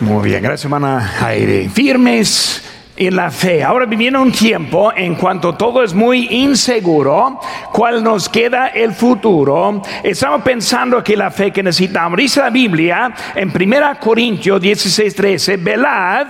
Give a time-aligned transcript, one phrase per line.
[0.00, 1.68] Muy bien, gracias hermana Aire.
[1.68, 2.62] Firmes
[3.00, 3.64] en la fe.
[3.64, 7.40] Ahora viviendo un tiempo en cuanto todo es muy inseguro,
[7.72, 13.10] cuál nos queda el futuro, estamos pensando que la fe que necesitamos, dice la Biblia
[13.34, 16.26] en 1 Corintios 16, 13, velad,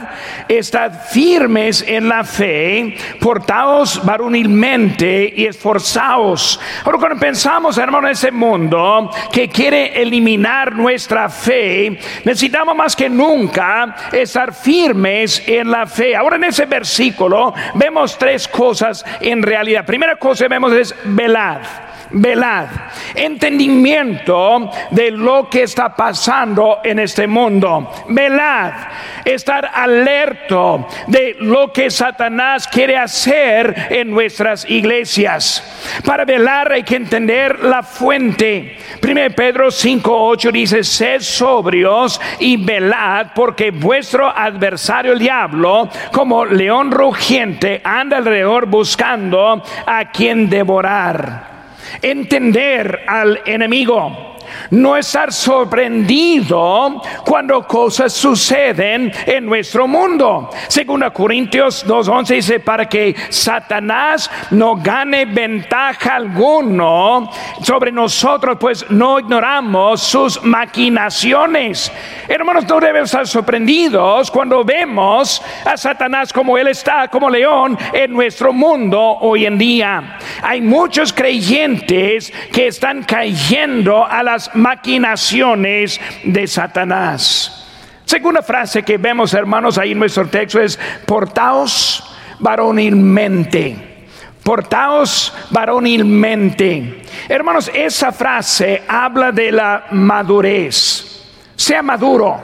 [0.46, 6.60] estad firmes en la fe, portaos varonilmente y esforzaos.
[6.84, 13.10] Ahora cuando pensamos, hermano, en ese mundo que quiere eliminar nuestra fe, necesitamos más que
[13.10, 16.14] nunca estar firmes en la fe.
[16.14, 19.84] Ahora en ese versículo vemos tres cosas en realidad.
[19.84, 22.66] Primera cosa que vemos es velad velad,
[23.14, 28.72] entendimiento de lo que está pasando en este mundo, velad,
[29.24, 35.64] estar alerto de lo que Satanás quiere hacer en nuestras iglesias.
[36.04, 38.76] Para velar hay que entender la fuente.
[39.02, 46.90] 1 Pedro 5:8 dice, sed sobrios y velad, porque vuestro adversario el diablo, como león
[46.90, 51.49] rugiente, anda alrededor buscando a quien devorar.
[52.02, 54.36] Entender al enemigo
[54.70, 60.50] no estar sorprendido cuando cosas suceden en nuestro mundo.
[60.68, 67.30] Según Corintios 2.11 dice, para que Satanás no gane ventaja alguno
[67.62, 71.90] sobre nosotros, pues no ignoramos sus maquinaciones.
[72.28, 78.12] Hermanos, no debemos estar sorprendidos cuando vemos a Satanás como él está, como león, en
[78.12, 80.18] nuestro mundo hoy en día.
[80.42, 87.60] Hay muchos creyentes que están cayendo a las maquinaciones de Satanás.
[88.04, 92.02] Segunda frase que vemos, hermanos, ahí en nuestro texto es, portaos
[92.40, 94.06] varonilmente.
[94.42, 97.02] Portaos varonilmente.
[97.28, 101.22] Hermanos, esa frase habla de la madurez.
[101.54, 102.40] Sea maduro.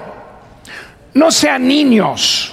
[1.14, 2.52] No sean niños.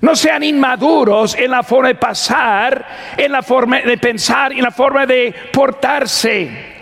[0.00, 2.86] No sean inmaduros en la forma de pasar,
[3.16, 6.73] en la forma de pensar, en la forma de portarse.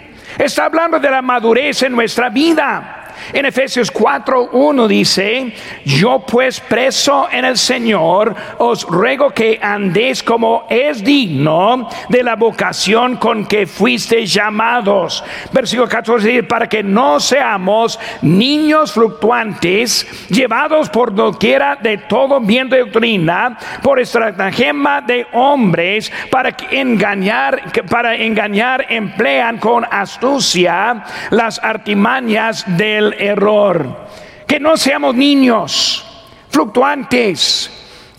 [0.42, 3.01] Está hablando de la madurez en nuestra vida.
[3.32, 5.54] En Efesios 4.1 dice,
[5.86, 12.36] yo pues preso en el Señor, os ruego que andéis como es digno de la
[12.36, 15.24] vocación con que fuisteis llamados.
[15.50, 22.76] Versículo 14 dice, para que no seamos niños fluctuantes, llevados por doquiera de todo viento
[22.76, 32.64] de doctrina, por estratagema de hombres, para engañar, para engañar emplean con astucia las artimañas
[32.76, 34.06] del error.
[34.46, 36.04] Que no seamos niños
[36.52, 37.70] fluctuantes,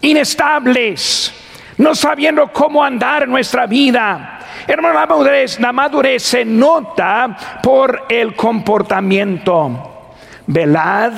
[0.02, 1.32] inestables,
[1.78, 4.40] no sabiendo cómo andar en nuestra vida.
[4.68, 10.14] Hermano, la madurez, la madurez se nota por el comportamiento.
[10.48, 11.14] Velad,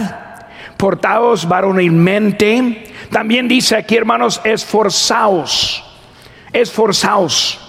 [0.77, 2.91] portaos varonilmente.
[3.09, 5.83] También dice aquí, hermanos, esforzaos.
[6.51, 7.61] Esforzaos.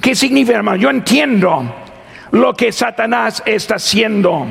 [0.00, 0.76] ¿Qué significa, hermano?
[0.76, 1.74] Yo entiendo
[2.30, 4.46] lo que Satanás está haciendo.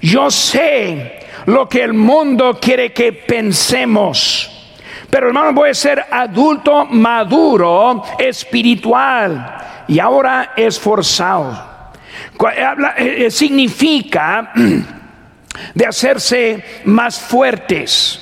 [0.00, 4.50] Yo sé lo que el mundo quiere que pensemos.
[5.10, 11.74] Pero hermano, voy a ser adulto maduro, espiritual y ahora esforzado.
[12.56, 14.52] Eh, eh, significa
[15.74, 18.20] de hacerse más fuertes.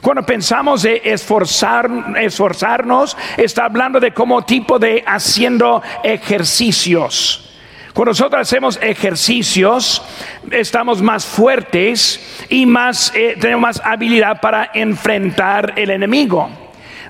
[0.00, 7.43] Cuando pensamos de esforzar, esforzarnos, está hablando de como tipo de haciendo ejercicios.
[7.94, 10.02] Cuando nosotros hacemos ejercicios,
[10.50, 16.50] estamos más fuertes y más, eh, tenemos más habilidad para enfrentar el enemigo.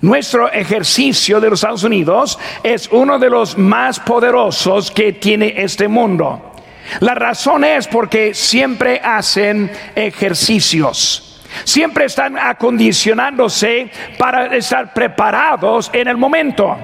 [0.03, 5.89] Nuestro ejercicio de los Estados Unidos es uno de los más poderosos que tiene este
[5.89, 6.53] mundo.
[7.01, 11.34] La razón es porque siempre hacen ejercicios.
[11.62, 16.76] Siempre están acondicionándose para estar preparados en el momento.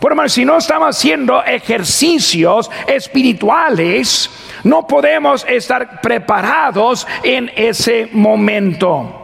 [0.00, 4.30] Bueno, si no estamos haciendo ejercicios espirituales,
[4.64, 9.20] no podemos estar preparados en ese momento.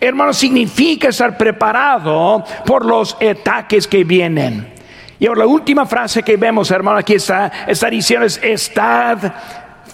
[0.00, 4.74] Hermano, significa estar preparado por los ataques que vienen.
[5.18, 9.18] Y ahora la última frase que vemos, hermano, aquí está, está diciendo es, estad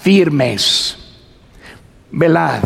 [0.00, 0.96] firmes,
[2.10, 2.62] velad,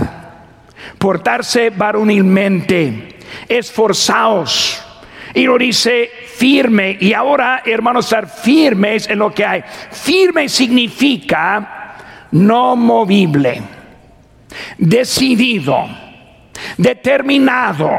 [0.99, 3.17] portarse varonilmente,
[3.49, 4.85] esforzaos.
[5.33, 6.97] Y lo dice firme.
[7.01, 9.63] Y ahora, hermanos, estar firmes en lo que hay.
[9.91, 11.95] Firme significa
[12.33, 13.63] no movible,
[14.79, 15.87] decidido,
[16.77, 17.91] determinado.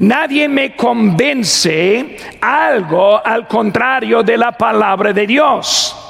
[0.00, 6.03] Nadie me convence algo al contrario de la palabra de Dios.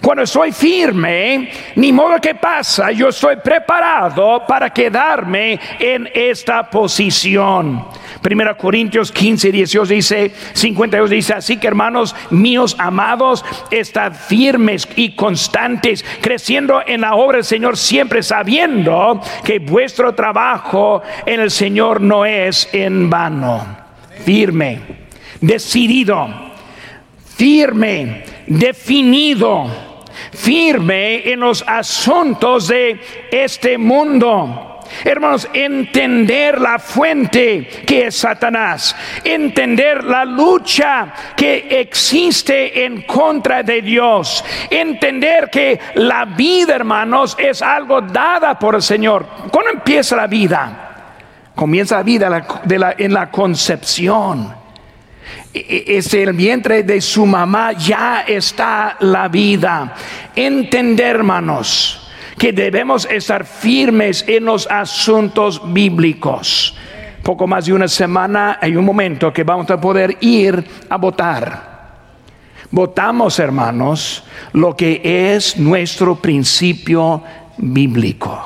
[0.00, 7.84] Cuando estoy firme, ni modo que pasa, yo estoy preparado para quedarme en esta posición.
[8.20, 15.16] Primera Corintios 15, 18 dice, 52 dice, así que hermanos míos amados, estad firmes y
[15.16, 22.00] constantes, creciendo en la obra del Señor, siempre sabiendo que vuestro trabajo en el Señor
[22.00, 23.66] no es en vano.
[24.24, 24.80] Firme,
[25.40, 26.28] decidido,
[27.36, 28.24] firme,
[28.58, 29.66] definido,
[30.32, 33.00] firme en los asuntos de
[33.30, 34.72] este mundo
[35.04, 38.94] Hermanos, entender la fuente que es Satanás,
[39.24, 47.62] entender la lucha que existe en contra de Dios, entender que la vida, hermanos, es
[47.62, 49.26] algo dada por el Señor.
[49.50, 50.78] ¿Cuándo empieza la vida?
[51.54, 52.46] Comienza la vida
[52.98, 54.61] en la concepción.
[55.54, 59.94] E, e, es el vientre de su mamá, ya está la vida.
[60.34, 61.98] Entender, hermanos
[62.38, 66.76] que debemos estar firmes en los asuntos bíblicos.
[67.22, 71.72] Poco más de una semana hay un momento que vamos a poder ir a votar.
[72.68, 74.24] Votamos, hermanos,
[74.54, 75.00] lo que
[75.34, 77.22] es nuestro principio
[77.58, 78.42] bíblico.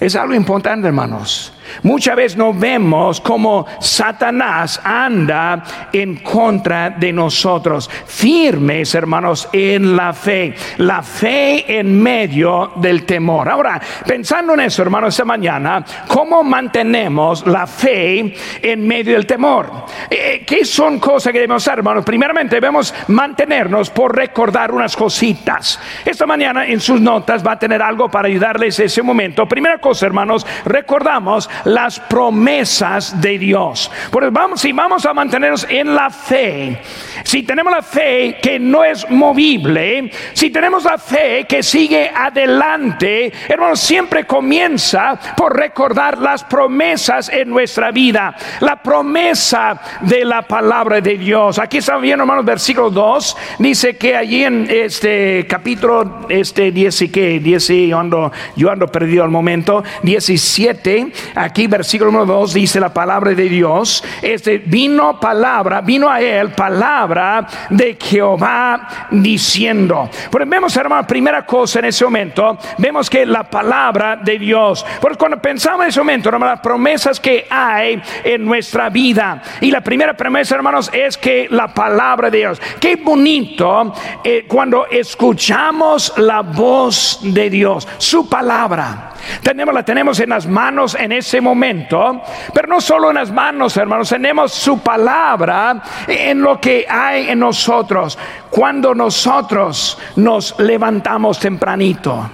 [0.00, 1.52] Es algo importante, hermanos.
[1.82, 5.62] Muchas veces no vemos como Satanás anda
[5.92, 7.88] en contra de nosotros.
[8.06, 10.54] Firmes, hermanos, en la fe.
[10.78, 13.48] La fe en medio del temor.
[13.48, 19.70] Ahora, pensando en eso, hermanos, esta mañana, ¿cómo mantenemos la fe en medio del temor?
[20.10, 22.04] Eh, ¿Qué son cosas que debemos hacer, hermanos?
[22.04, 25.80] Primeramente, debemos mantenernos por recordar unas cositas.
[26.04, 29.46] Esta mañana en sus notas va a tener algo para ayudarles ese momento.
[29.46, 33.90] Primera cosa, hermanos, recordamos las promesas de Dios.
[34.10, 36.80] Porque vamos, si vamos a mantenernos en la fe,
[37.24, 43.32] si tenemos la fe que no es movible, si tenemos la fe que sigue adelante,
[43.48, 51.00] hermanos, siempre comienza por recordar las promesas en nuestra vida, la promesa de la palabra
[51.00, 51.58] de Dios.
[51.58, 57.08] Aquí estamos viendo, hermanos, versículo 2, dice que allí en este capítulo, este 10 y
[57.10, 61.12] que 10 yo ando, yo ando perdido al momento, 17,
[61.48, 66.50] aquí versículo número 2 dice la palabra de Dios, este vino palabra, vino a él
[66.50, 70.08] palabra de Jehová diciendo.
[70.30, 75.16] Pero vemos, hermano, primera cosa en ese momento, vemos que la palabra de Dios, porque
[75.16, 79.80] cuando pensamos en ese momento, hermano, las promesas que hay en nuestra vida, y la
[79.80, 83.92] primera promesa, hermanos, es que la palabra de Dios, qué bonito
[84.22, 89.14] eh, cuando escuchamos la voz de Dios, su palabra.
[89.42, 92.22] Tenemos, la tenemos en las manos en ese momento,
[92.52, 97.40] pero no solo en las manos, hermanos, tenemos su palabra en lo que hay en
[97.40, 98.18] nosotros.
[98.50, 102.30] Cuando nosotros nos levantamos tempranito,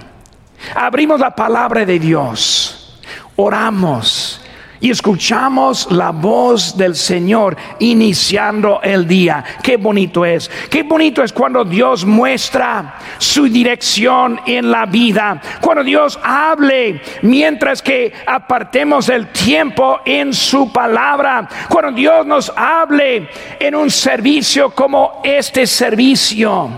[0.75, 2.99] abrimos la palabra de Dios,
[3.35, 4.44] oramos
[4.79, 9.43] y escuchamos la voz del Señor iniciando el día.
[9.63, 10.49] Qué bonito es.
[10.69, 15.41] Qué bonito es cuando Dios muestra su dirección en la vida.
[15.61, 21.47] Cuando Dios hable mientras que apartemos el tiempo en su palabra.
[21.69, 23.29] Cuando Dios nos hable
[23.59, 26.69] en un servicio como este servicio.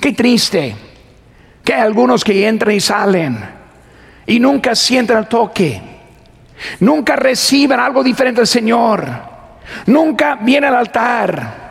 [0.00, 0.76] Qué triste
[1.64, 3.38] que hay algunos que entran y salen
[4.26, 5.93] y nunca sienten el toque
[6.80, 9.06] Nunca reciben algo diferente del Señor.
[9.86, 11.64] Nunca vienen al altar.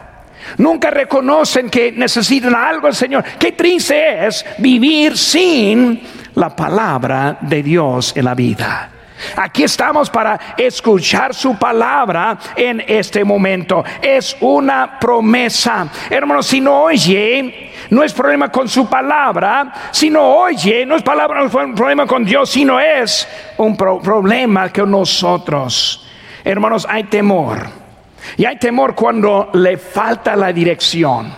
[0.58, 3.24] Nunca reconocen que necesitan algo del Señor.
[3.40, 6.02] Qué triste es vivir sin
[6.36, 8.90] la palabra de Dios en la vida.
[9.38, 13.84] Aquí estamos para escuchar su palabra en este momento.
[14.02, 15.88] Es una promesa.
[16.10, 19.74] Hermanos, si no oye, no es problema con su palabra.
[19.92, 24.72] Si no oye, no es palabra, no es problema con Dios, sino es un problema
[24.72, 26.08] con nosotros.
[26.44, 27.60] Hermanos, hay temor.
[28.38, 31.34] Y hay temor cuando le falta la dirección.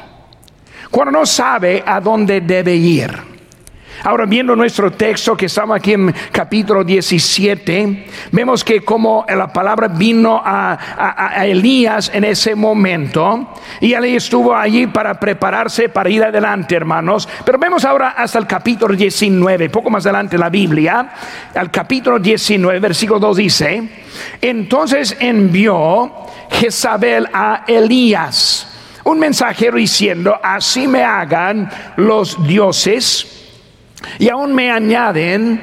[0.91, 3.34] Cuando no sabe a dónde debe ir.
[4.03, 9.87] Ahora viendo nuestro texto que estamos aquí en capítulo 17, vemos que como la palabra
[9.87, 16.75] vino a, Elías en ese momento y él estuvo allí para prepararse para ir adelante,
[16.75, 17.27] hermanos.
[17.45, 21.09] Pero vemos ahora hasta el capítulo 19, poco más adelante la Biblia,
[21.53, 23.89] al capítulo 19, versículo 2 dice,
[24.41, 26.11] entonces envió
[26.49, 28.71] Jezabel a Elías
[29.05, 33.44] un mensajero diciendo, así me hagan los dioses
[34.19, 35.62] y aún me añaden,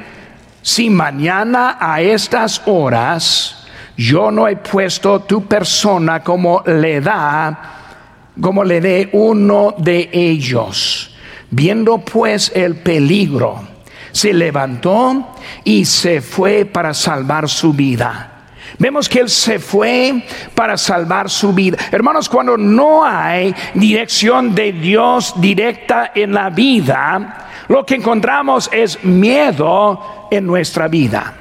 [0.61, 7.73] si mañana a estas horas yo no he puesto tu persona como le da,
[8.39, 11.15] como le dé uno de ellos.
[11.51, 13.61] Viendo pues el peligro,
[14.11, 18.29] se levantó y se fue para salvar su vida.
[18.79, 21.77] Vemos que Él se fue para salvar su vida.
[21.91, 29.03] Hermanos, cuando no hay dirección de Dios directa en la vida, lo que encontramos es
[29.03, 31.33] miedo en nuestra vida,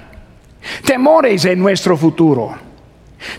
[0.84, 2.54] temores en nuestro futuro,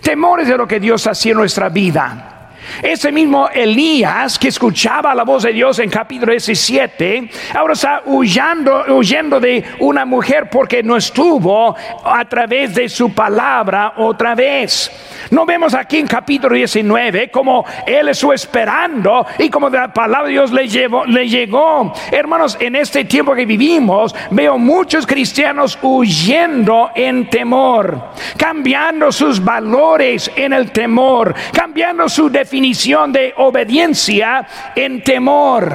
[0.02, 2.33] temores de lo que Dios hacía en nuestra vida.
[2.82, 8.84] Ese mismo Elías que escuchaba la voz de Dios en capítulo 17, ahora está huyendo,
[8.90, 14.92] huyendo de una mujer porque no estuvo a través de su palabra otra vez.
[15.30, 20.32] No vemos aquí en capítulo 19 como él estuvo esperando y como la palabra de
[20.34, 21.94] Dios le, llevó, le llegó.
[22.12, 30.32] Hermanos, en este tiempo que vivimos, veo muchos cristianos huyendo en temor, cambiando sus valores
[30.36, 32.63] en el temor, cambiando su definición
[33.12, 35.74] de obediencia en temor.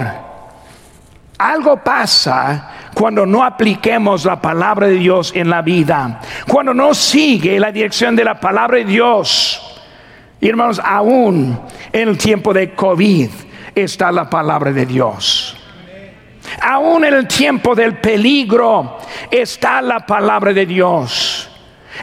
[1.38, 7.60] Algo pasa cuando no apliquemos la palabra de Dios en la vida, cuando no sigue
[7.60, 9.80] la dirección de la palabra de Dios.
[10.40, 11.60] Y hermanos, aún
[11.92, 13.30] en el tiempo de COVID
[13.74, 15.56] está la palabra de Dios.
[16.62, 18.98] Aún en el tiempo del peligro
[19.30, 21.37] está la palabra de Dios.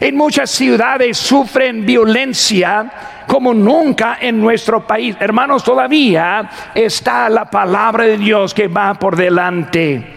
[0.00, 2.90] En muchas ciudades sufren violencia
[3.26, 5.16] como nunca en nuestro país.
[5.18, 10.15] Hermanos, todavía está la palabra de Dios que va por delante.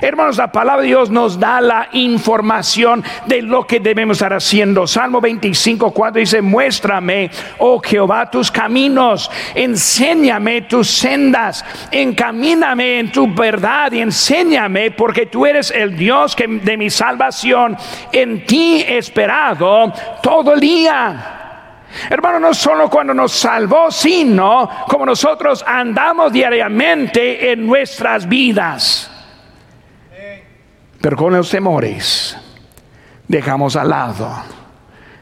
[0.00, 4.86] Hermanos, la palabra de Dios nos da la información de lo que debemos estar haciendo.
[4.86, 13.32] Salmo 25, cuando dice, muéstrame, oh Jehová, tus caminos, enséñame tus sendas, encamíname en tu
[13.34, 17.76] verdad y enséñame, porque tú eres el Dios que, de mi salvación.
[18.10, 19.92] En ti esperado
[20.22, 21.36] todo el día.
[22.08, 29.09] Hermano, no solo cuando nos salvó, sino como nosotros andamos diariamente en nuestras vidas.
[31.00, 32.36] Pero con los temores
[33.26, 34.30] dejamos al lado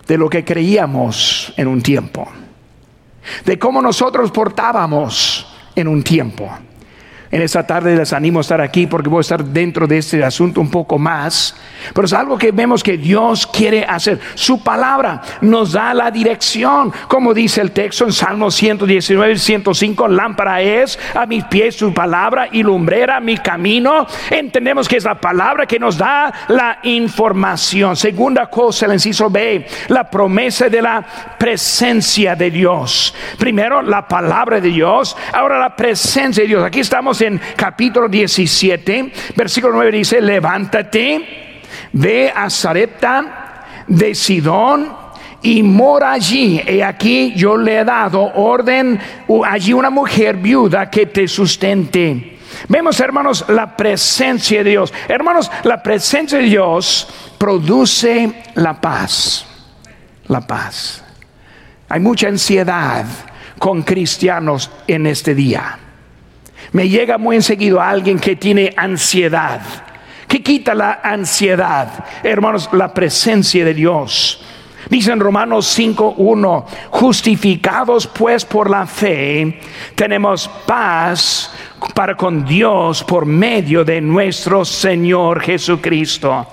[0.07, 2.27] de lo que creíamos en un tiempo,
[3.45, 6.51] de cómo nosotros portábamos en un tiempo.
[7.31, 10.25] En esta tarde les animo a estar aquí porque voy a estar dentro de este
[10.25, 11.55] asunto un poco más.
[11.93, 14.19] Pero es algo que vemos que Dios quiere hacer.
[14.35, 16.91] Su palabra nos da la dirección.
[17.07, 21.93] Como dice el texto en Salmo 119 y 105, lámpara es a mis pies su
[21.93, 24.07] palabra y lumbrera mi camino.
[24.31, 27.95] Entendemos que es la palabra que nos da la información.
[27.95, 31.05] Segunda cosa, el inciso B, la promesa de la
[31.39, 33.15] presencia de Dios.
[33.39, 35.15] Primero, la palabra de Dios.
[35.33, 36.65] Ahora la presencia de Dios.
[36.65, 41.61] Aquí estamos en capítulo 17, versículo 9 dice, levántate,
[41.93, 44.93] ve a Sarepta de Sidón
[45.43, 46.61] y mora allí.
[46.67, 49.01] Y aquí yo le he dado orden
[49.45, 52.39] allí una mujer viuda que te sustente.
[52.69, 54.93] Vemos, hermanos, la presencia de Dios.
[55.07, 57.09] Hermanos, la presencia de Dios
[57.39, 59.47] produce la paz.
[60.27, 61.05] La paz.
[61.89, 63.07] Hay mucha ansiedad
[63.59, 65.79] con cristianos en este día.
[66.73, 69.61] Me llega muy enseguida alguien que tiene ansiedad.
[70.27, 72.05] ¿Qué quita la ansiedad?
[72.23, 74.45] Hermanos, la presencia de Dios.
[74.91, 79.61] Dice en Romanos 5.1, justificados pues por la fe,
[79.95, 81.53] tenemos paz
[81.95, 86.47] para con Dios por medio de nuestro Señor Jesucristo.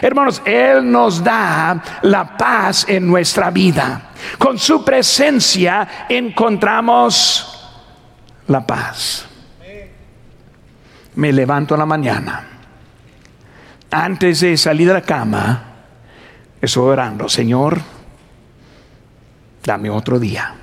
[0.00, 4.10] Hermanos, Él nos da la paz en nuestra vida.
[4.38, 7.68] Con su presencia encontramos
[8.46, 9.31] la paz
[11.14, 12.48] me levanto en la mañana,
[13.90, 15.64] antes de salir de la cama,
[16.60, 17.80] estoy orando, Señor,
[19.62, 20.54] dame otro día.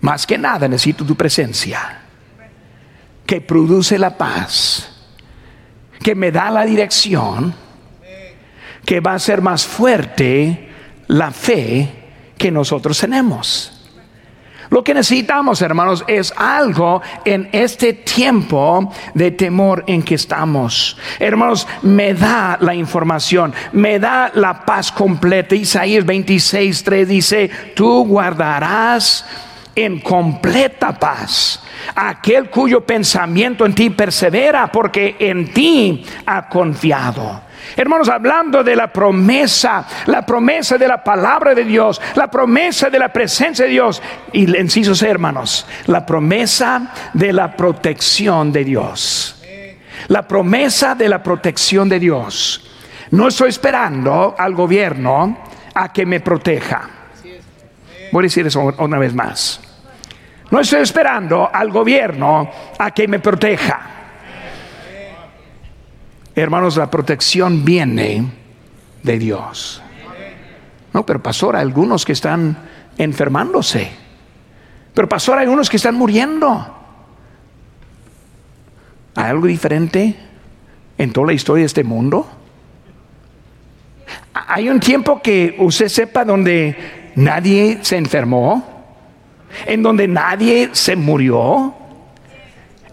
[0.00, 2.02] Más que nada necesito tu presencia,
[3.26, 4.88] que produce la paz,
[6.02, 7.54] que me da la dirección,
[8.84, 10.70] que va a ser más fuerte
[11.08, 13.77] la fe que nosotros tenemos.
[14.70, 20.96] Lo que necesitamos, hermanos, es algo en este tiempo de temor en que estamos.
[21.18, 25.54] Hermanos, me da la información, me da la paz completa.
[25.54, 29.24] Isaías 26, 3 dice, tú guardarás
[29.74, 31.62] en completa paz
[31.94, 37.47] aquel cuyo pensamiento en ti persevera porque en ti ha confiado.
[37.76, 42.98] Hermanos, hablando de la promesa, la promesa de la palabra de Dios, la promesa de
[42.98, 49.34] la presencia de Dios, y el inciso hermanos, la promesa de la protección de Dios.
[50.08, 52.64] La promesa de la protección de Dios.
[53.10, 55.38] No estoy esperando al gobierno
[55.74, 56.88] a que me proteja.
[58.12, 59.60] Voy a decir eso una vez más.
[60.50, 63.80] No estoy esperando al gobierno a que me proteja.
[66.40, 68.24] Hermanos, la protección viene
[69.02, 69.82] de Dios.
[70.92, 72.56] No, pero pastor, hay algunos que están
[72.96, 73.90] enfermándose.
[74.94, 76.76] Pero pastor, hay algunos que están muriendo.
[79.14, 80.16] ¿Hay algo diferente
[80.96, 82.28] en toda la historia de este mundo?
[84.32, 88.84] Hay un tiempo que usted sepa donde nadie se enfermó,
[89.66, 91.74] en donde nadie se murió.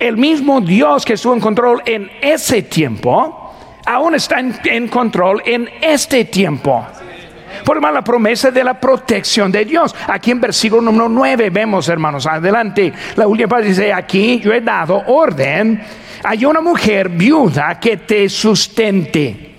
[0.05, 3.55] El mismo Dios que estuvo en control en ese tiempo,
[3.87, 6.85] aún está en, control en este tiempo.
[7.65, 9.95] Por la promesa de la protección de Dios.
[10.07, 12.93] Aquí en versículo número 9 vemos, hermanos, adelante.
[13.15, 15.83] La última parte dice, aquí yo he dado orden.
[16.23, 19.55] Hay una mujer viuda que te sustente.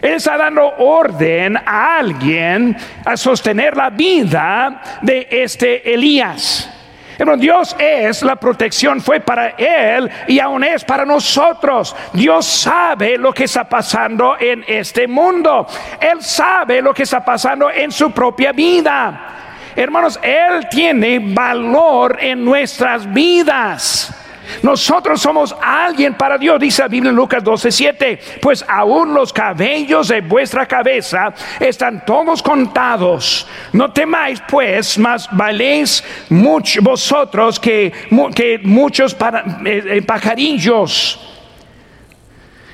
[0.00, 6.70] Él está dando orden a alguien a sostener la vida de este Elías.
[7.16, 11.94] Pero Dios es la protección, fue para él y aún es para nosotros.
[12.12, 15.66] Dios sabe lo que está pasando en este mundo.
[16.00, 19.34] Él sabe lo que está pasando en su propia vida.
[19.76, 24.23] Hermanos, Él tiene valor en nuestras vidas.
[24.62, 28.18] Nosotros somos alguien para Dios, dice la Biblia en Lucas 12:7.
[28.40, 33.46] Pues aún los cabellos de vuestra cabeza están todos contados.
[33.72, 37.92] No temáis, pues, más valéis mucho vosotros que,
[38.34, 41.20] que muchos eh, eh, pajarillos.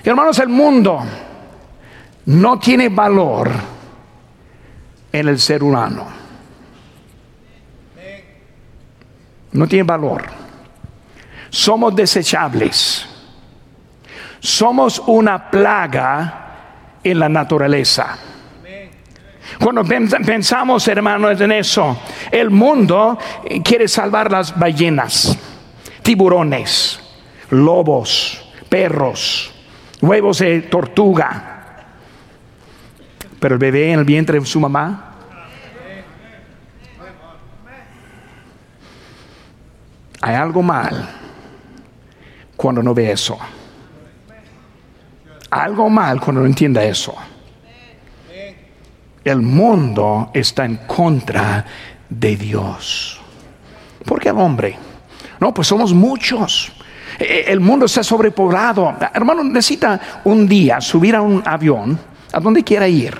[0.02, 1.00] Hermanos, el mundo
[2.26, 3.50] no tiene valor
[5.12, 6.06] en el ser humano.
[9.52, 10.40] No tiene valor
[11.50, 13.07] somos desechables.
[14.38, 18.16] Somos una plaga en la naturaleza.
[19.59, 23.19] Cuando pensamos, hermanos, en eso, el mundo
[23.62, 25.37] quiere salvar las ballenas,
[26.02, 27.00] tiburones,
[27.50, 29.52] lobos, perros,
[30.00, 31.57] huevos de tortuga.
[33.38, 35.16] Pero el bebé en el vientre de su mamá
[40.22, 41.19] hay algo mal
[42.61, 43.38] cuando no ve eso.
[45.49, 47.14] Algo mal cuando no entienda eso.
[49.25, 51.64] El mundo está en contra
[52.07, 53.18] de Dios.
[54.05, 54.77] ¿Por qué el hombre?
[55.40, 56.70] No, pues somos muchos.
[57.18, 58.94] E, e, el mundo está sobrepoblado.
[59.14, 61.99] Hermano, necesita un día subir a un avión
[62.31, 63.18] a donde quiera ir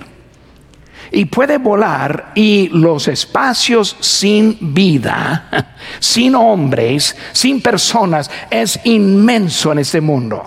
[1.13, 5.67] y puede volar y los espacios sin vida,
[5.99, 10.43] sin hombres, sin personas, es inmenso en este mundo.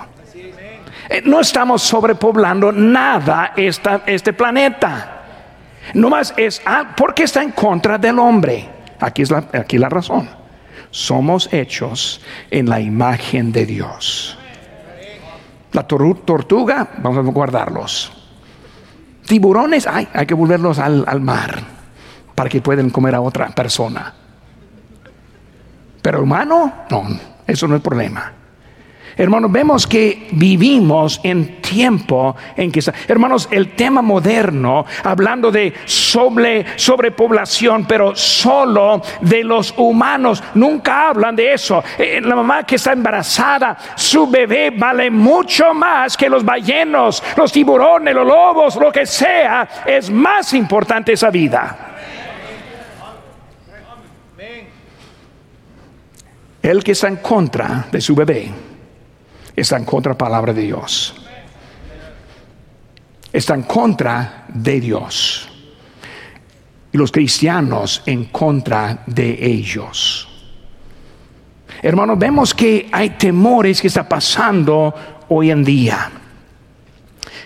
[1.10, 5.10] Eh, no estamos sobrepoblando nada esta, este planeta.
[5.94, 8.70] No más es ah, porque está en contra del hombre.
[9.00, 10.30] Aquí es la, aquí la razón.
[10.92, 14.38] Somos hechos en la imagen de Dios.
[15.74, 18.23] La tortuga, vamos a guardarlos
[19.26, 21.62] Tiburones, hay que volverlos al, al mar
[22.36, 24.14] para que puedan comer a otra persona.
[26.02, 27.08] Pero humano, no,
[27.48, 28.32] eso no es problema.
[29.16, 36.66] Hermanos, vemos que vivimos en tiempo en que hermanos, el tema moderno, hablando de sobre,
[36.76, 41.84] sobrepoblación, pero solo de los humanos, nunca hablan de eso.
[41.98, 47.52] Eh, la mamá que está embarazada, su bebé vale mucho más que los ballenos, los
[47.52, 51.90] tiburones, los lobos, lo que sea, es más importante esa vida.
[56.64, 58.73] El que está en contra de su bebé
[59.56, 61.16] está en contra la palabra de Dios.
[63.32, 65.50] Está en contra de Dios.
[66.92, 70.28] Y los cristianos en contra de ellos.
[71.82, 74.94] Hermanos, vemos que hay temores que está pasando
[75.30, 76.12] hoy en día.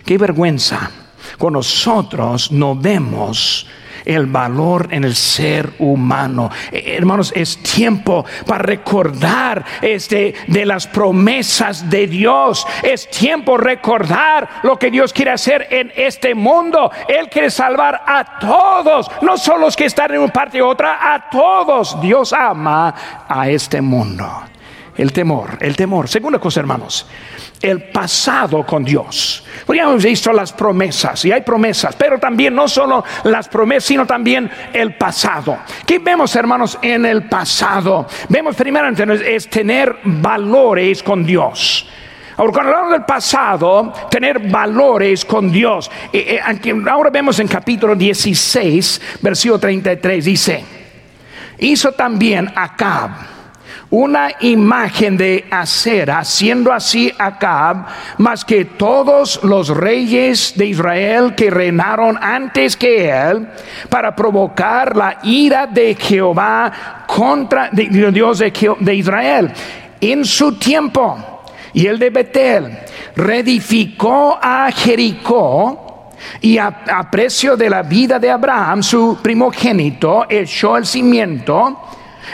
[0.05, 0.91] Qué vergüenza
[1.37, 3.67] cuando nosotros no vemos
[4.07, 6.49] el valor en el ser humano.
[6.71, 12.65] Eh, hermanos, es tiempo para recordar este de las promesas de Dios.
[12.81, 16.89] Es tiempo recordar lo que Dios quiere hacer en este mundo.
[17.07, 21.13] Él quiere salvar a todos, no solo los que están en una parte u otra,
[21.13, 21.99] a todos.
[22.01, 22.95] Dios ama
[23.27, 24.25] a este mundo.
[24.97, 26.09] El temor, el temor.
[26.09, 27.05] Segunda cosa, hermanos
[27.61, 29.43] el pasado con Dios.
[29.65, 34.05] Porque hemos visto las promesas, y hay promesas, pero también no solo las promesas, sino
[34.05, 35.59] también el pasado.
[35.85, 38.07] ¿Qué vemos, hermanos, en el pasado?
[38.29, 41.89] Vemos primero es tener valores con Dios.
[42.37, 45.89] Ahora, cuando hablamos del pasado, tener valores con Dios.
[46.13, 50.63] Eh, eh, ahora vemos en capítulo 16, versículo 33, dice,
[51.57, 53.36] hizo también Acab
[53.89, 57.85] una imagen de acera, haciendo así Acab,
[58.17, 63.47] más que todos los reyes de Israel que reinaron antes que él,
[63.89, 69.51] para provocar la ira de Jehová contra Dios de, Israel.
[70.01, 72.79] En su tiempo, y el de Betel,
[73.15, 75.83] reedificó a Jericó,
[76.41, 81.77] y a, a, precio de la vida de Abraham, su primogénito, echó el cimiento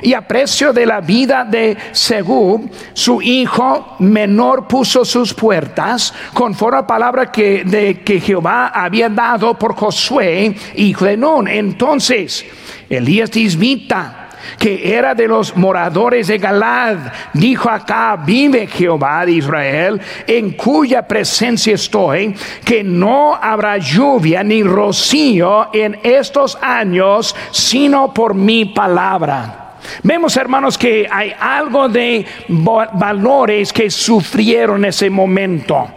[0.01, 6.77] y a precio de la vida de Segú, su hijo menor puso sus puertas, conforme
[6.77, 11.13] a la palabra que, de, que Jehová había dado por Josué, hijo de.
[11.13, 12.45] Entonces,
[12.89, 16.97] Elías Tisbita, que era de los moradores de Galad,
[17.34, 24.63] dijo acá, vive Jehová de Israel, en cuya presencia estoy, que no habrá lluvia ni
[24.63, 29.62] rocío en estos años, sino por mi palabra.
[30.04, 35.88] Vemos, hermanos, que hay algo de valores que sufrieron en ese momento.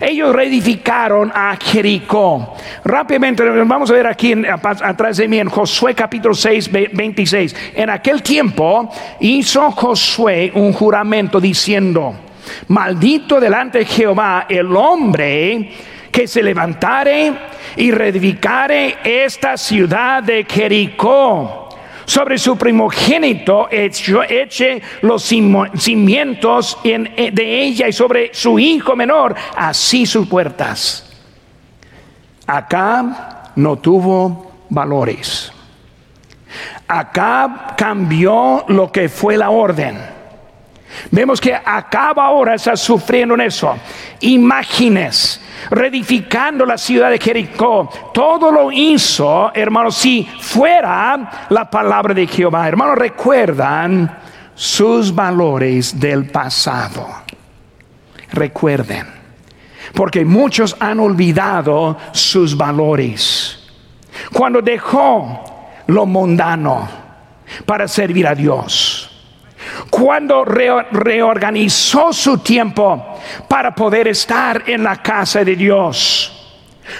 [0.00, 2.54] Ellos reedificaron a Jericó.
[2.84, 4.34] Rápidamente, vamos a ver aquí
[4.82, 7.56] atrás de mí en Josué capítulo 6, 26.
[7.74, 12.14] En aquel tiempo hizo Josué un juramento diciendo,
[12.68, 15.72] maldito delante de Jehová el hombre
[16.10, 17.32] que se levantare
[17.76, 21.67] y reedificare esta ciudad de Jericó
[22.08, 30.06] sobre su primogénito eche los cimientos eh, de ella y sobre su hijo menor, así
[30.06, 31.04] sus puertas.
[32.46, 35.52] Acá no tuvo valores.
[36.86, 40.17] Acá cambió lo que fue la orden.
[41.10, 43.76] Vemos que acaba ahora está sufriendo en eso.
[44.20, 47.88] Imágenes reedificando la ciudad de Jericó.
[48.12, 52.68] Todo lo hizo, hermanos, si fuera la palabra de Jehová.
[52.68, 54.18] Hermanos, recuerdan
[54.54, 57.06] sus valores del pasado.
[58.32, 59.06] Recuerden,
[59.94, 63.70] porque muchos han olvidado sus valores.
[64.32, 65.44] Cuando dejó
[65.86, 66.88] lo mundano
[67.64, 68.87] para servir a Dios
[69.90, 76.34] cuando reorganizó su tiempo para poder estar en la casa de Dios.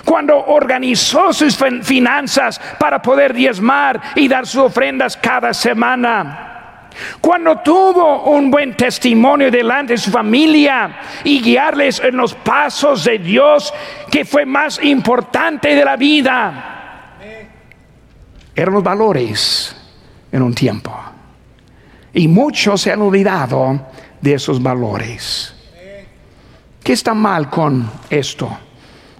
[0.04, 6.44] Cuando organizó sus finanzas para poder diezmar y dar sus ofrendas cada semana.
[7.20, 13.18] Cuando tuvo un buen testimonio delante de su familia y guiarles en los pasos de
[13.18, 13.72] Dios,
[14.10, 17.14] que fue más importante de la vida.
[18.54, 19.76] Eran los valores
[20.32, 20.92] en un tiempo.
[22.12, 23.80] Y muchos se han olvidado
[24.20, 25.54] de esos valores.
[26.82, 28.50] ¿Qué está mal con esto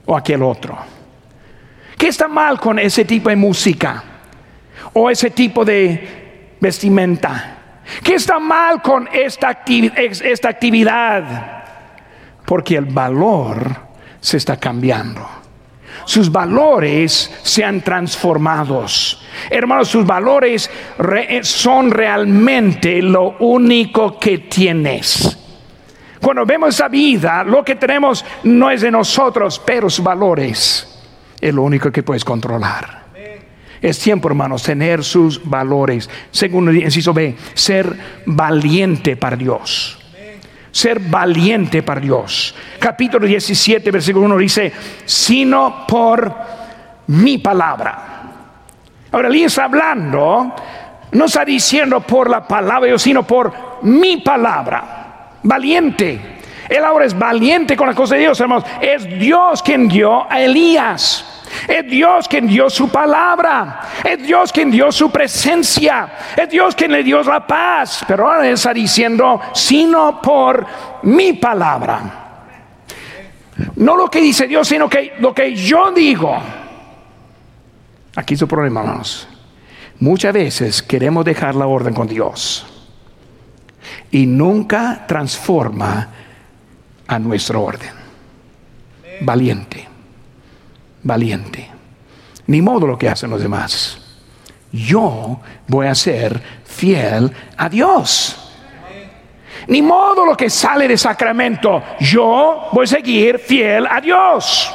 [0.06, 0.78] o aquel otro?
[1.96, 4.02] ¿Qué está mal con ese tipo de música
[4.94, 7.56] o ese tipo de vestimenta?
[8.02, 11.64] ¿Qué está mal con esta, esta actividad?
[12.46, 13.76] Porque el valor
[14.20, 15.28] se está cambiando
[16.08, 19.20] sus valores sean transformados.
[19.50, 20.70] Hermanos, sus valores
[21.42, 25.36] son realmente lo único que tienes.
[26.18, 30.98] Cuando vemos esa vida, lo que tenemos no es de nosotros, pero sus valores
[31.38, 33.08] es lo único que puedes controlar.
[33.82, 36.08] Es tiempo, hermanos, tener sus valores.
[36.30, 37.94] Segundo, inciso B, ser
[38.24, 39.97] valiente para Dios
[40.78, 42.54] ser valiente para Dios.
[42.78, 44.72] Capítulo 17, versículo 1 dice,
[45.04, 46.32] sino por
[47.08, 48.22] mi palabra.
[49.10, 50.54] Ahora, él está hablando,
[51.12, 55.30] no está diciendo por la palabra, sino por mi palabra.
[55.42, 56.36] Valiente.
[56.68, 58.64] Él ahora es valiente con la cosa de Dios, hermanos.
[58.80, 61.37] Es Dios quien dio a Elías.
[61.66, 63.80] Es Dios quien dio su palabra.
[64.04, 66.08] Es Dios quien dio su presencia.
[66.36, 68.04] Es Dios quien le dio la paz.
[68.06, 70.66] Pero ahora está diciendo, sino por
[71.02, 72.26] mi palabra.
[73.76, 76.36] No lo que dice Dios, sino que lo que yo digo.
[78.14, 79.28] Aquí es el problema, hermanos.
[80.00, 82.66] Muchas veces queremos dejar la orden con Dios
[84.10, 86.08] y nunca transforma
[87.06, 87.90] a nuestra orden.
[89.20, 89.87] Valiente
[91.08, 91.68] valiente.
[92.46, 93.98] Ni modo lo que hacen los demás.
[94.70, 98.36] Yo voy a ser fiel a Dios.
[99.66, 101.82] Ni modo lo que sale de sacramento.
[101.98, 104.72] Yo voy a seguir fiel a Dios.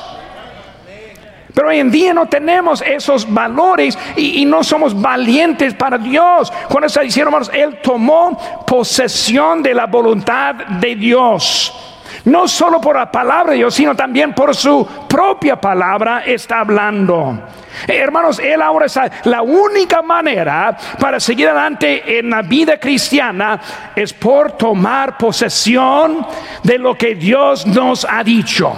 [1.54, 6.52] Pero hoy en día no tenemos esos valores y, no somos valientes para Dios.
[6.68, 11.93] Cuando está diciendo, hermanos, Él tomó posesión de la voluntad de Dios.
[12.26, 17.38] No solo por la palabra de Dios, sino también por su propia palabra está hablando.
[17.86, 19.12] Eh, hermanos, Él ahora está.
[19.26, 23.60] La única manera para seguir adelante en la vida cristiana
[23.94, 26.26] es por tomar posesión
[26.64, 28.74] de lo que Dios nos ha dicho.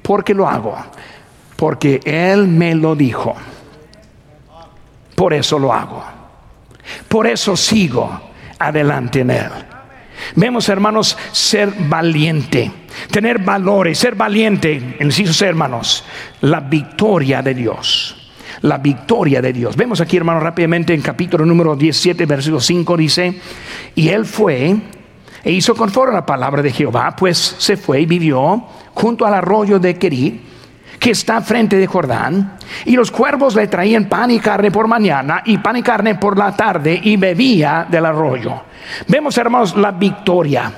[0.00, 0.74] ¿Por qué lo hago?
[1.56, 3.34] Porque Él me lo dijo.
[5.14, 6.02] Por eso lo hago.
[7.08, 8.20] Por eso sigo
[8.58, 9.75] adelante en Él.
[10.34, 12.70] Vemos, hermanos, ser valiente,
[13.10, 16.04] tener valores, ser valiente, en sus hermanos,
[16.40, 18.16] la victoria de Dios.
[18.62, 19.76] La victoria de Dios.
[19.76, 23.40] Vemos aquí, hermanos, rápidamente en capítulo número 17, versículo 5 dice,
[23.94, 24.74] y él fue
[25.44, 29.34] e hizo conforme a la palabra de Jehová, pues se fue y vivió junto al
[29.34, 30.40] arroyo de Querí,
[30.98, 35.42] que está frente de Jordán, y los cuervos le traían pan y carne por mañana
[35.44, 38.62] y pan y carne por la tarde, y bebía del arroyo.
[39.08, 40.72] Vemos, hermanos, la victoria.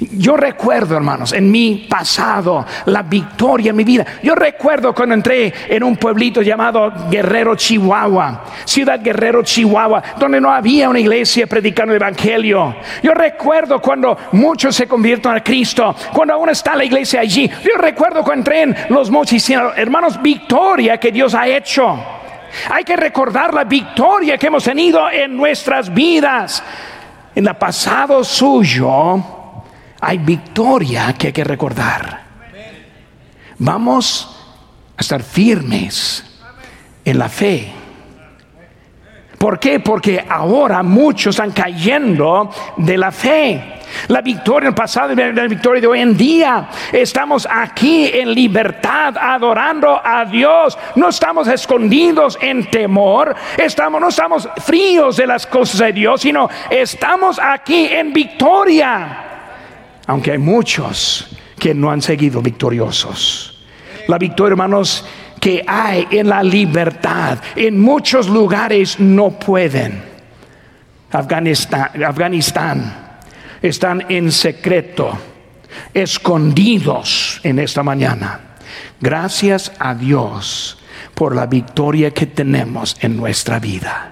[0.00, 4.06] Yo recuerdo, hermanos, en mi pasado, la victoria en mi vida.
[4.22, 10.50] Yo recuerdo cuando entré en un pueblito llamado Guerrero, Chihuahua, ciudad Guerrero, Chihuahua, donde no
[10.50, 12.76] había una iglesia predicando el Evangelio.
[13.02, 17.46] Yo recuerdo cuando muchos se convierten a Cristo, cuando aún está la iglesia allí.
[17.62, 22.02] Yo recuerdo cuando entré en los mochis, hermanos, victoria que Dios ha hecho.
[22.70, 26.62] Hay que recordar la victoria que hemos tenido en nuestras vidas.
[27.34, 29.39] En el pasado suyo
[30.00, 32.20] hay victoria que hay que recordar.
[33.58, 34.36] Vamos
[34.96, 36.24] a estar firmes
[37.04, 37.72] en la fe.
[39.36, 39.80] ¿Por qué?
[39.80, 43.80] Porque ahora muchos están cayendo de la fe.
[44.08, 46.68] La victoria en el pasado y la victoria de hoy en día.
[46.92, 50.78] Estamos aquí en libertad, adorando a Dios.
[50.94, 53.34] No estamos escondidos en temor.
[53.56, 59.29] Estamos, no estamos fríos de las cosas de Dios, sino estamos aquí en victoria.
[60.10, 63.62] Aunque hay muchos que no han seguido victoriosos.
[64.08, 65.06] La victoria, hermanos,
[65.38, 70.02] que hay en la libertad, en muchos lugares no pueden.
[71.12, 73.20] Afganistán, Afganistán
[73.62, 75.16] están en secreto,
[75.94, 78.56] escondidos en esta mañana.
[79.00, 80.76] Gracias a Dios
[81.14, 84.10] por la victoria que tenemos en nuestra vida.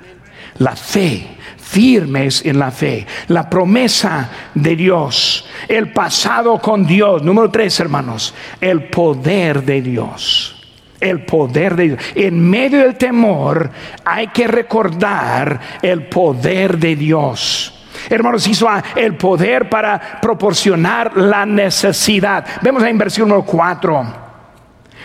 [0.58, 1.37] La fe,
[1.68, 7.22] firmes en la fe, la promesa de Dios, el pasado con Dios.
[7.22, 10.54] Número tres, hermanos, el poder de Dios.
[10.98, 12.00] El poder de Dios.
[12.14, 13.70] En medio del temor
[14.04, 17.86] hay que recordar el poder de Dios.
[18.08, 22.44] Hermanos, hizo el poder para proporcionar la necesidad.
[22.62, 24.28] Vemos la inversión número 4.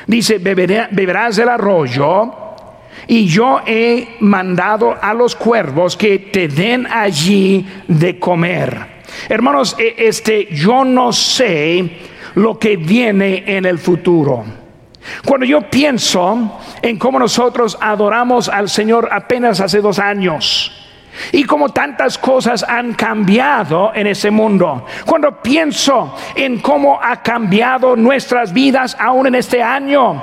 [0.08, 2.42] Dice, beberás del arroyo
[3.07, 9.03] y yo he mandado a los cuervos que te den allí de comer.
[9.29, 11.97] Hermanos, e, este, yo no sé
[12.35, 14.43] lo que viene en el futuro.
[15.25, 20.83] Cuando yo pienso en cómo nosotros adoramos al Señor apenas hace dos años,
[21.32, 24.86] y como tantas cosas han cambiado en ese mundo.
[25.06, 30.21] Cuando pienso en cómo ha cambiado nuestras vidas aún en este año,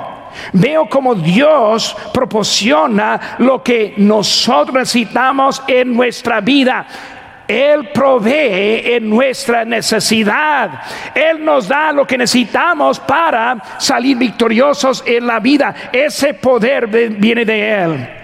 [0.53, 6.85] veo como Dios proporciona lo que nosotros necesitamos en nuestra vida.
[7.47, 10.83] Él provee en nuestra necesidad.
[11.13, 15.75] Él nos da lo que necesitamos para salir victoriosos en la vida.
[15.91, 18.20] Ese poder viene de Él.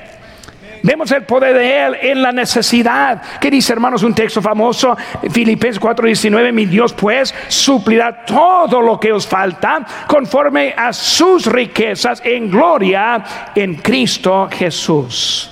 [0.88, 3.21] Vemos el poder de Él en la necesidad.
[3.41, 4.04] ¿Qué dice, hermanos?
[4.04, 4.95] Un texto famoso,
[5.30, 6.54] Filipenses 4:19.
[6.54, 13.21] Mi Dios, pues, suplirá todo lo que os falta conforme a sus riquezas en gloria
[13.54, 15.52] en Cristo Jesús.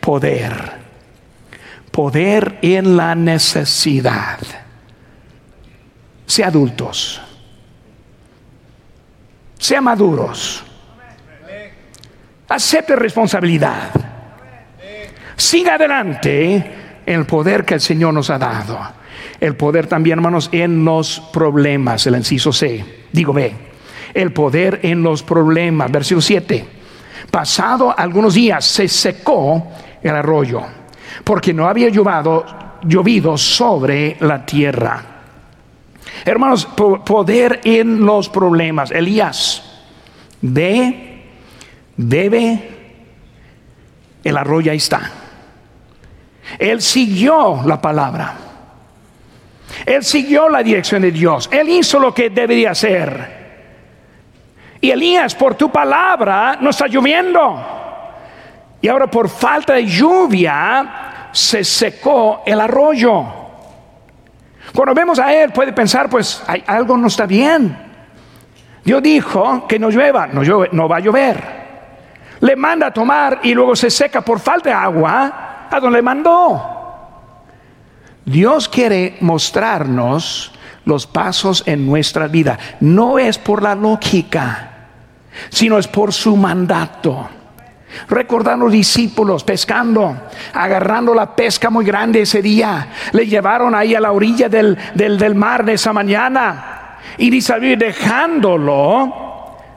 [0.00, 0.54] Poder.
[1.90, 4.38] Poder en la necesidad.
[6.24, 7.20] Sea adultos.
[9.58, 10.64] Sea maduros.
[12.48, 14.15] Acepte responsabilidad
[15.36, 16.72] Siga adelante
[17.04, 18.78] el poder que el Señor nos ha dado.
[19.38, 22.06] El poder también, hermanos, en los problemas.
[22.06, 23.04] El inciso C.
[23.12, 23.52] Digo B.
[24.14, 25.90] El poder en los problemas.
[25.90, 26.68] Versículo 7.
[27.30, 29.72] Pasado algunos días se secó
[30.02, 30.62] el arroyo
[31.24, 35.02] porque no había llovido sobre la tierra.
[36.24, 38.90] Hermanos, poder en los problemas.
[38.90, 39.62] Elías,
[40.40, 41.24] ve,
[41.96, 42.70] bebe,
[44.24, 45.25] el arroyo ahí está.
[46.58, 48.34] Él siguió la palabra.
[49.84, 51.48] Él siguió la dirección de Dios.
[51.52, 53.46] Él hizo lo que debería hacer.
[54.80, 57.74] Y Elías, por tu palabra no está lloviendo.
[58.80, 63.24] Y ahora por falta de lluvia se secó el arroyo.
[64.74, 67.76] Cuando vemos a Él puede pensar, pues algo no está bien.
[68.84, 71.56] Dios dijo que no llueva, no, no va a llover.
[72.40, 76.02] Le manda a tomar y luego se seca por falta de agua a donde le
[76.02, 76.76] mandó.
[78.24, 80.52] Dios quiere mostrarnos
[80.84, 82.58] los pasos en nuestra vida.
[82.80, 84.88] No es por la lógica,
[85.48, 87.28] sino es por su mandato.
[88.08, 90.16] Recordando los discípulos pescando,
[90.52, 92.88] agarrando la pesca muy grande ese día.
[93.12, 96.98] Le llevaron ahí a la orilla del, del, mar de esa mañana.
[97.18, 99.12] Y dice, dejándolo,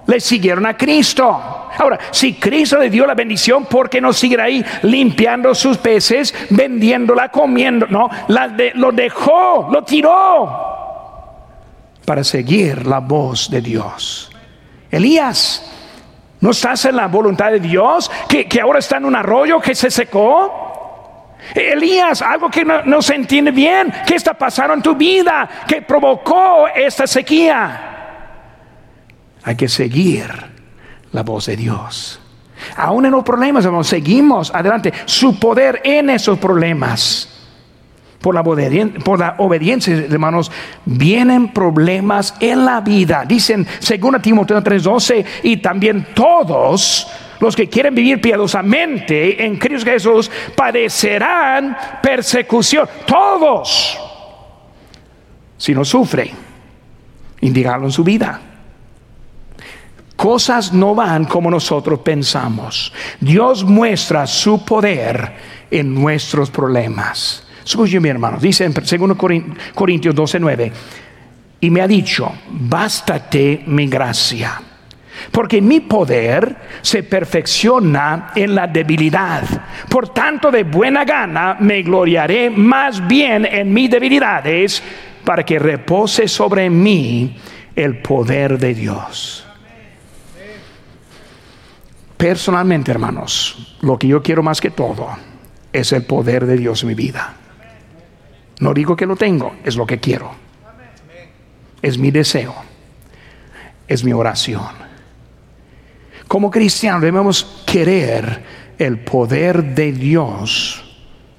[0.08, 1.59] le siguieron a Cristo.
[1.77, 6.34] Ahora, si Cristo le dio la bendición, ¿por qué no sigue ahí limpiando sus peces,
[6.49, 7.88] vendiéndola, comiendo?
[7.88, 10.69] No, lo dejó, lo tiró
[12.10, 14.32] para seguir la voz de Dios.
[14.89, 15.63] Elías,
[16.41, 18.10] ¿no estás en la voluntad de Dios?
[18.27, 21.36] ¿Que, ahora está en un arroyo que se secó?
[21.53, 25.84] Elías, algo que no, no, se entiende bien, ¿qué está pasando en tu vida que
[25.84, 27.79] provocó esta sequía?
[29.43, 30.32] Hay que seguir
[31.12, 32.19] la voz de Dios.
[32.76, 34.93] Aún en los problemas, seguimos adelante.
[35.06, 37.28] Su poder en esos problemas.
[38.22, 38.41] Por la,
[39.38, 40.52] obediencia, hermanos,
[40.84, 43.24] vienen problemas en la vida.
[43.26, 47.08] Dicen, según Timoteo 3:12, y también todos
[47.39, 52.89] los que quieren vivir piadosamente en Cristo Jesús padecerán persecución.
[53.06, 53.98] Todos.
[55.58, 56.32] Si no sufren,
[57.39, 58.41] indicarlo en su vida
[60.19, 62.91] cosas no van como nosotros pensamos.
[63.21, 65.32] Dios muestra su poder
[65.71, 67.47] en nuestros problemas.
[67.65, 69.15] Escuchen mi hermano, dice en 2
[69.73, 70.71] Corintios 12, 9,
[71.62, 74.62] y me ha dicho, bástate mi gracia,
[75.32, 79.43] porque mi poder se perfecciona en la debilidad.
[79.88, 84.84] Por tanto, de buena gana me gloriaré más bien en mis debilidades,
[85.23, 87.38] para que repose sobre mí
[87.73, 89.48] el poder de Dios.
[92.19, 95.08] Personalmente, hermanos, lo que yo quiero más que todo
[95.71, 97.34] es el poder de Dios en mi vida.
[98.60, 100.29] No digo que lo tengo, es lo que quiero.
[101.82, 102.53] Es mi deseo.
[103.88, 104.67] Es mi oración.
[106.27, 108.43] Como cristianos debemos querer
[108.77, 110.84] el poder de Dios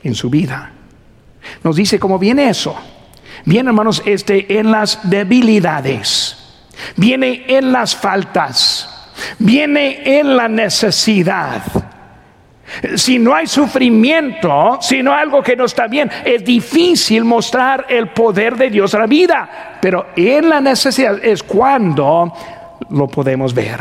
[0.02, 0.72] en su vida.
[1.62, 2.74] Nos dice cómo viene eso.
[3.44, 6.38] Viene, hermanos, este en las debilidades.
[6.96, 8.89] Viene en las faltas
[9.38, 11.62] viene en la necesidad.
[12.94, 17.86] Si no hay sufrimiento, si no hay algo que no está bien, es difícil mostrar
[17.88, 19.78] el poder de Dios a la vida.
[19.80, 22.32] Pero en la necesidad es cuando
[22.90, 23.80] lo podemos ver.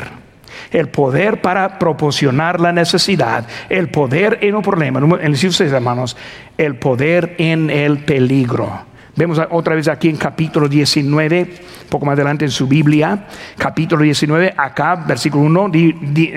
[0.71, 6.17] El poder para proporcionar la necesidad, el poder en un problema, en el hermanos,
[6.57, 8.88] el poder en el peligro.
[9.19, 11.55] Vemos otra vez aquí en capítulo 19,
[11.89, 13.25] poco más adelante en su Biblia,
[13.58, 15.71] capítulo 19, acá, versículo 1,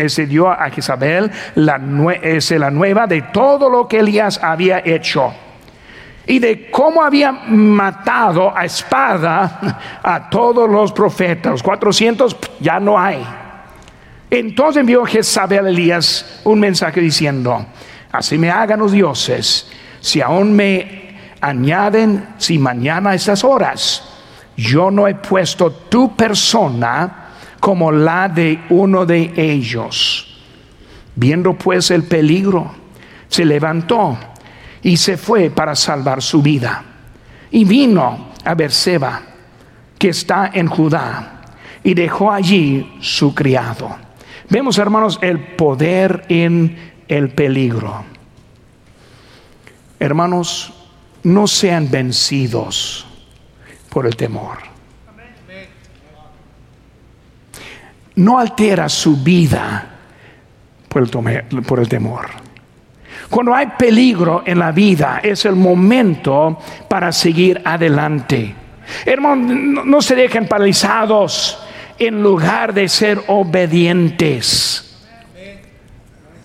[0.08, 5.32] se dio a Jezabel la, la nueva de todo lo que Elías había hecho
[6.26, 11.52] y de cómo había matado a espada a todos los profetas.
[11.52, 13.24] Los 400 ya no hay.
[14.28, 17.64] Entonces envió Jezabel a Elías un mensaje diciendo,
[18.10, 21.01] así me hagan los dioses, si aún me
[21.42, 24.08] añaden, si mañana a estas horas
[24.56, 27.28] yo no he puesto tu persona
[27.60, 30.28] como la de uno de ellos.
[31.14, 32.70] Viendo pues el peligro,
[33.28, 34.18] se levantó
[34.82, 36.82] y se fue para salvar su vida.
[37.50, 39.20] Y vino a Berseba,
[39.98, 41.40] que está en Judá,
[41.84, 43.94] y dejó allí su criado.
[44.48, 48.04] Vemos, hermanos, el poder en el peligro.
[49.98, 50.81] Hermanos,
[51.24, 53.06] no sean vencidos
[53.88, 54.58] por el temor.
[58.14, 59.88] No altera su vida
[60.88, 62.26] por el, temor.
[63.30, 66.58] Cuando hay peligro en la vida es el momento
[66.88, 68.54] para seguir adelante.
[69.06, 71.58] Hermanos, no se dejen paralizados
[71.98, 75.00] en lugar de ser obedientes.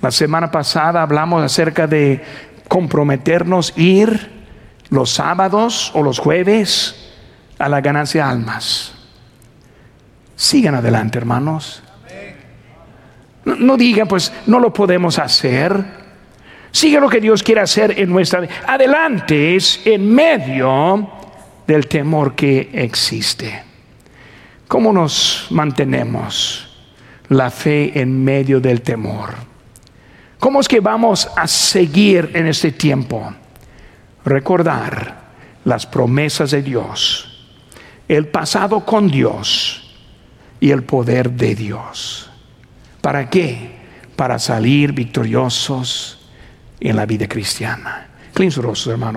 [0.02, 2.24] La semana pasada hablamos acerca de
[2.70, 4.37] comprometernos ir
[4.90, 6.96] los sábados o los jueves
[7.60, 8.94] a la ganancia de almas.
[10.36, 11.82] Sigan adelante, hermanos.
[13.46, 15.84] No, digan, pues no lo podemos hacer.
[16.72, 18.54] Sigue lo que Dios quiere hacer en nuestra vida.
[18.68, 21.10] Adelante es en medio
[21.66, 23.64] del temor que existe.
[24.68, 26.68] ¿Cómo nos mantenemos
[27.30, 29.30] la fe en medio del temor?
[30.40, 33.34] ¿Cómo es que vamos a seguir en este tiempo?
[34.28, 35.28] Recordar
[35.66, 37.48] las promesas de Dios,
[38.08, 39.94] el pasado con Dios
[40.60, 42.30] y el poder de Dios.
[43.02, 43.78] ¿Para qué?
[44.16, 46.30] Para salir victoriosos
[46.80, 48.08] en la vida cristiana.
[48.34, 49.16] Clean rostro, hermano.